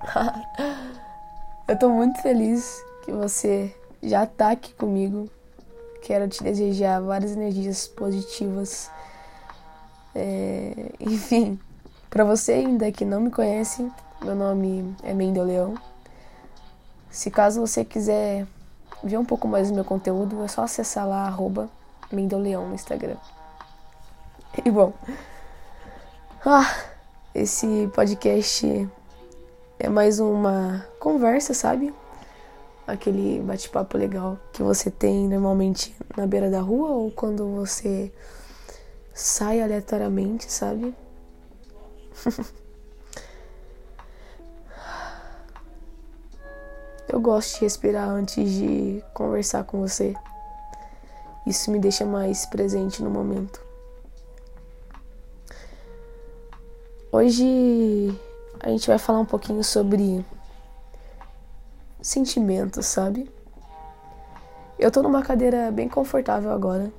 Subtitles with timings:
[1.68, 5.28] eu tô muito feliz que você já tá aqui comigo.
[6.02, 8.90] Quero te desejar várias energias positivas.
[10.14, 10.92] É...
[11.00, 11.58] Enfim,
[12.08, 13.90] para você ainda que não me conhece,
[14.22, 15.74] meu nome é Mendel Leão.
[17.10, 18.46] Se caso você quiser
[19.02, 21.68] ver um pouco mais do meu conteúdo, é só acessar lá, arroba
[22.12, 23.16] no Instagram.
[24.64, 24.92] E bom,
[26.44, 26.74] ah,
[27.34, 28.88] esse podcast
[29.80, 31.92] é mais uma conversa, sabe?
[32.86, 38.12] Aquele bate-papo legal que você tem normalmente na beira da rua ou quando você
[39.14, 40.94] sai aleatoriamente, sabe?
[47.08, 50.14] Eu gosto de respirar antes de conversar com você.
[51.46, 53.60] Isso me deixa mais presente no momento.
[57.10, 58.14] Hoje
[58.62, 60.24] a gente vai falar um pouquinho sobre
[62.00, 63.30] sentimentos, sabe?
[64.78, 66.92] Eu tô numa cadeira bem confortável agora.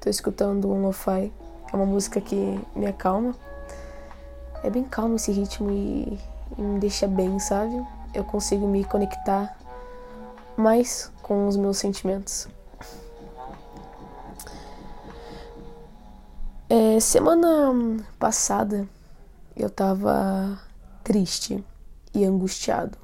[0.00, 1.32] Tô escutando um lo-fi,
[1.72, 3.34] é uma música que me acalma.
[4.62, 6.18] É bem calmo esse ritmo e,
[6.56, 7.84] e me deixa bem, sabe?
[8.14, 9.56] Eu consigo me conectar
[10.56, 12.48] mais com os meus sentimentos.
[16.68, 18.88] É, semana passada
[19.56, 20.58] eu tava
[21.02, 21.64] triste
[22.12, 22.98] e angustiado.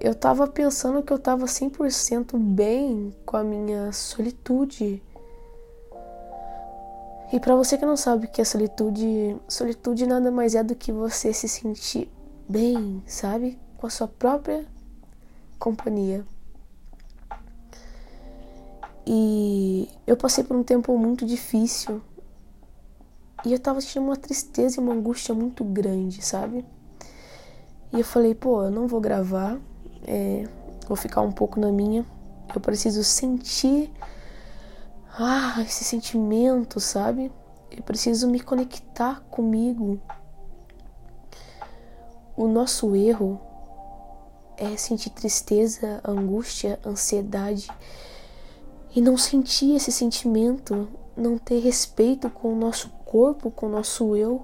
[0.00, 5.02] Eu tava pensando que eu tava 100% bem com a minha solitude.
[7.32, 10.74] E para você que não sabe o que é solitude, solitude nada mais é do
[10.74, 12.10] que você se sentir
[12.48, 13.58] bem, sabe?
[13.78, 14.66] Com a sua própria
[15.58, 16.24] companhia.
[19.06, 22.02] E eu passei por um tempo muito difícil.
[23.44, 26.64] E eu tava sentindo uma tristeza e uma angústia muito grande, sabe?
[27.92, 29.58] E eu falei, pô, eu não vou gravar,
[30.06, 30.48] é,
[30.86, 32.06] vou ficar um pouco na minha.
[32.54, 33.90] Eu preciso sentir
[35.18, 37.32] ah, esse sentimento, sabe?
[37.70, 40.00] Eu preciso me conectar comigo.
[42.36, 43.40] O nosso erro
[44.56, 47.68] é sentir tristeza, angústia, ansiedade
[48.94, 54.16] e não sentir esse sentimento, não ter respeito com o nosso corpo, com o nosso
[54.16, 54.42] eu,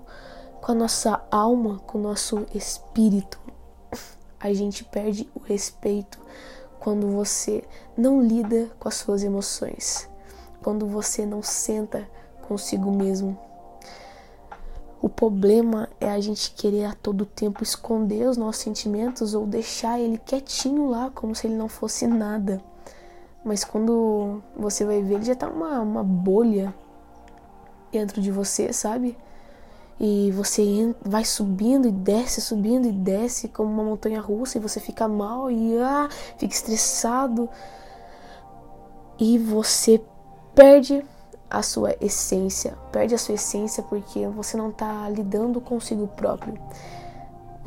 [0.60, 3.40] com a nossa alma, com o nosso espírito.
[4.38, 6.20] A gente perde o respeito
[6.78, 7.64] quando você
[7.96, 10.06] não lida com as suas emoções,
[10.62, 12.06] quando você não senta
[12.46, 13.38] consigo mesmo.
[15.00, 19.98] O problema é a gente querer a todo tempo esconder os nossos sentimentos ou deixar
[19.98, 22.60] ele quietinho lá, como se ele não fosse nada.
[23.42, 26.74] Mas quando você vai ver, ele já tá uma, uma bolha
[27.90, 29.16] dentro de você, sabe?
[30.00, 34.78] E você vai subindo e desce, subindo e desce como uma montanha russa e você
[34.78, 37.48] fica mal e ah, fica estressado.
[39.18, 40.00] E você
[40.54, 41.04] perde
[41.50, 46.54] a sua essência, perde a sua essência porque você não tá lidando consigo próprio.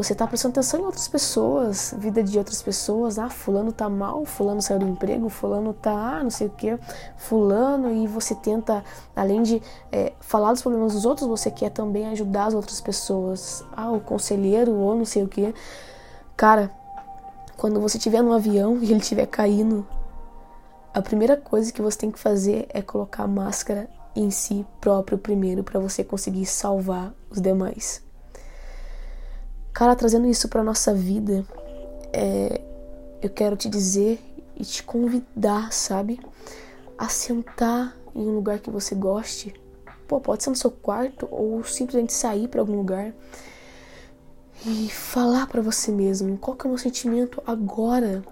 [0.02, 3.20] Você tá prestando atenção em outras pessoas, vida de outras pessoas.
[3.20, 6.76] Ah, fulano tá mal, fulano saiu do emprego, fulano tá ah, não sei o que,
[7.16, 8.84] fulano, e você tenta,
[9.16, 13.64] além de é, falar dos problemas dos outros, você quer também ajudar as outras pessoas.
[13.78, 15.54] Ah, o conselheiro ou não sei o que.
[16.36, 16.72] Cara,
[17.56, 19.86] quando você estiver no avião e ele estiver caindo,
[20.92, 25.20] a primeira coisa que você tem que fazer é colocar a máscara em si próprio
[25.20, 28.10] primeiro para você conseguir salvar os demais.
[29.74, 31.46] Cara, trazendo isso para nossa vida,
[32.12, 32.62] é,
[33.22, 34.20] eu quero te dizer
[34.56, 36.20] e te convidar, sabe?
[36.98, 39.54] A sentar em um lugar que você goste.
[40.08, 43.14] Pô, pode ser no seu quarto ou simplesmente sair para algum lugar
[44.66, 48.24] e falar para você mesmo qual que é o meu sentimento agora.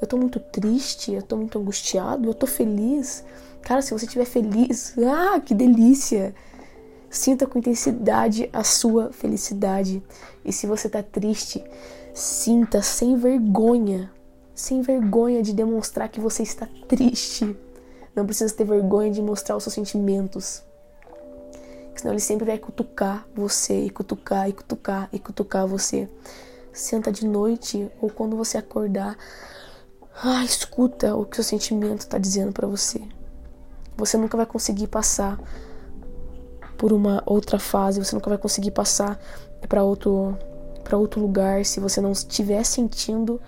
[0.00, 3.24] Eu tô muito triste, eu tô muito angustiado, eu tô feliz.
[3.62, 6.34] Cara, se você estiver feliz, ah, que delícia!
[7.16, 10.02] Sinta com intensidade a sua felicidade.
[10.44, 11.64] E se você tá triste,
[12.12, 14.12] sinta sem vergonha,
[14.54, 17.56] sem vergonha de demonstrar que você está triste.
[18.14, 20.62] Não precisa ter vergonha de mostrar os seus sentimentos.
[21.94, 26.10] Senão ele sempre vai cutucar você, e cutucar, e cutucar, e cutucar você.
[26.70, 29.16] Senta de noite ou quando você acordar.
[30.22, 33.00] Ah, escuta o que o seu sentimento está dizendo para você.
[33.96, 35.40] Você nunca vai conseguir passar
[36.76, 39.18] por uma outra fase, você nunca vai conseguir passar
[39.68, 40.36] para outro
[40.84, 43.40] para outro lugar se você não estiver sentindo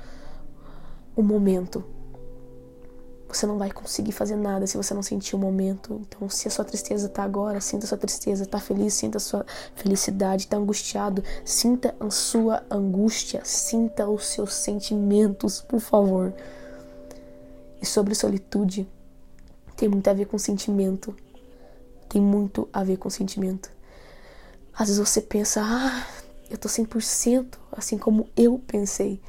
[1.14, 1.84] o momento.
[3.28, 6.00] você não vai conseguir fazer nada se você não sentir o momento.
[6.08, 9.20] Então, se a sua tristeza tá agora, sinta a sua tristeza, tá feliz, sinta a
[9.20, 9.44] sua
[9.76, 16.32] felicidade, tá angustiado, sinta a sua angústia, sinta os seus sentimentos, por favor.
[17.80, 18.88] E sobre solitude,
[19.76, 21.14] tem muito a ver com sentimento.
[22.08, 23.70] Tem muito a ver com sentimento.
[24.72, 26.06] Às vezes você pensa, ah,
[26.50, 29.20] eu tô 100%, assim como eu pensei.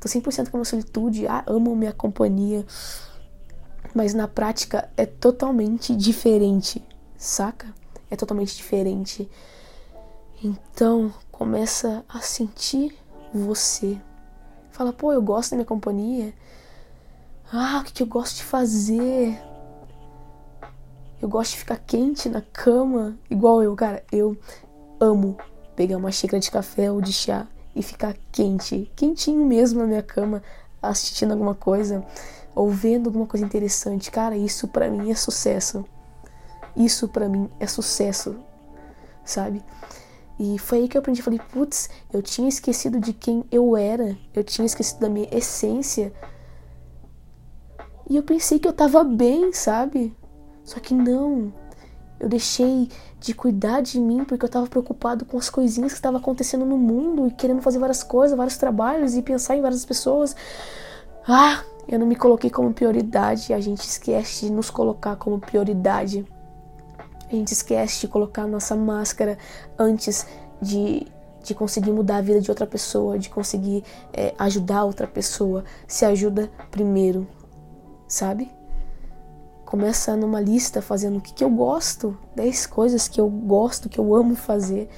[0.00, 2.64] Tô 100% com a minha solitude, ah, amo minha companhia
[3.96, 6.84] mas na prática é totalmente diferente,
[7.16, 7.74] saca?
[8.10, 9.26] É totalmente diferente.
[10.44, 12.94] Então, começa a sentir
[13.32, 13.98] você.
[14.70, 16.34] Fala, pô, eu gosto da minha companhia.
[17.50, 19.40] Ah, o que, que eu gosto de fazer?
[21.26, 24.00] Eu gosto de ficar quente na cama, igual eu, cara.
[24.12, 24.38] Eu
[25.00, 25.36] amo
[25.74, 30.02] pegar uma xícara de café ou de chá e ficar quente, quentinho mesmo na minha
[30.04, 30.40] cama,
[30.80, 32.06] assistindo alguma coisa
[32.54, 35.84] ou vendo alguma coisa interessante, cara, isso para mim é sucesso.
[36.76, 38.36] Isso para mim é sucesso,
[39.24, 39.64] sabe?
[40.38, 44.16] E foi aí que eu aprendi, falei, putz, eu tinha esquecido de quem eu era,
[44.32, 46.12] eu tinha esquecido da minha essência.
[48.08, 50.14] E eu pensei que eu tava bem, sabe?
[50.66, 51.52] Só que não.
[52.18, 52.88] Eu deixei
[53.20, 56.76] de cuidar de mim porque eu tava preocupado com as coisinhas que estavam acontecendo no
[56.76, 60.34] mundo e querendo fazer várias coisas, vários trabalhos e pensar em várias pessoas.
[61.26, 63.54] Ah, eu não me coloquei como prioridade.
[63.54, 66.26] A gente esquece de nos colocar como prioridade.
[67.30, 69.38] A gente esquece de colocar nossa máscara
[69.78, 70.26] antes
[70.60, 71.06] de,
[71.44, 75.64] de conseguir mudar a vida de outra pessoa, de conseguir é, ajudar outra pessoa.
[75.86, 77.26] Se ajuda primeiro,
[78.08, 78.50] sabe?
[79.76, 84.00] Começa numa lista fazendo o que, que eu gosto, 10 coisas que eu gosto, que
[84.00, 84.88] eu amo fazer.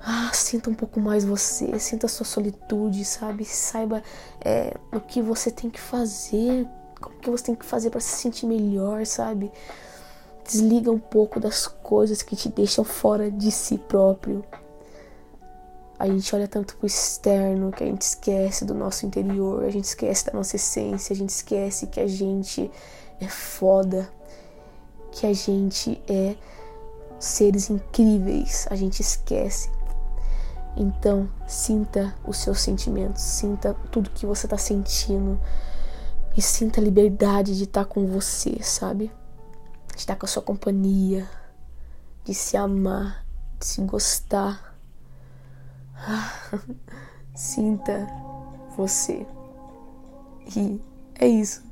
[0.00, 3.44] Ah, sinta um pouco mais você, sinta a sua solitude, sabe?
[3.44, 4.04] Saiba
[4.40, 6.64] é, o que você tem que fazer,
[7.02, 9.50] o que você tem que fazer para se sentir melhor, sabe?
[10.44, 14.44] Desliga um pouco das coisas que te deixam fora de si próprio.
[15.98, 19.84] A gente olha tanto pro externo que a gente esquece do nosso interior, a gente
[19.84, 22.70] esquece da nossa essência, a gente esquece que a gente
[23.20, 24.08] é foda,
[25.10, 26.36] que a gente é
[27.18, 29.70] seres incríveis, a gente esquece.
[30.76, 35.40] Então, sinta os seus sentimentos, sinta tudo que você está sentindo
[36.36, 39.10] e sinta a liberdade de estar tá com você, sabe?
[39.94, 41.26] De estar tá com a sua companhia,
[42.24, 43.24] de se amar,
[43.58, 44.65] de se gostar.
[47.34, 48.06] sinta
[48.76, 49.26] você.
[50.56, 50.80] E
[51.18, 51.64] é isso.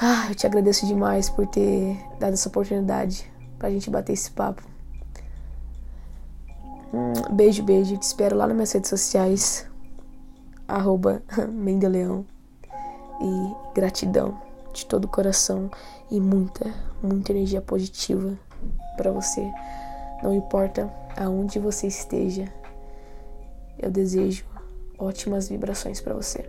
[0.00, 4.62] Ah, eu te agradeço demais por ter dado essa oportunidade pra gente bater esse papo.
[6.92, 7.96] Um beijo, beijo.
[7.96, 9.68] Te espero lá nas minhas redes sociais.
[10.66, 12.24] Arroba Mendeleão.
[13.20, 14.40] E gratidão
[14.72, 15.70] de todo o coração
[16.10, 16.72] e muita,
[17.02, 18.38] muita energia positiva
[18.96, 19.46] para você.
[20.22, 22.50] Não importa aonde você esteja,
[23.80, 24.44] eu desejo
[24.98, 26.44] ótimas vibrações para você.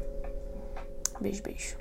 [1.20, 1.81] Beijo, beijo.